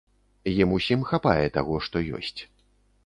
Ім 0.63 0.69
ўсім 0.77 1.03
хапае 1.11 1.45
таго, 1.59 1.77
што 1.89 2.05
ёсць. 2.21 2.39